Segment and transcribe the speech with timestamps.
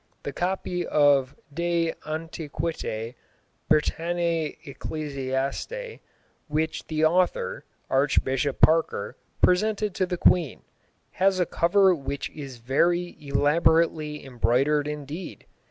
[0.23, 3.13] The copy of De Antiquitate
[3.71, 5.99] Britannicæ Ecclesiæ,
[6.47, 10.63] which the author, Archbishop Parker, presented to the Queen,
[11.11, 15.45] has a cover which is very elaborately embroidered indeed.